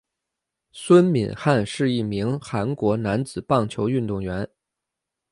[0.71, 4.49] 孙敏汉是一名韩国男子棒球运动员。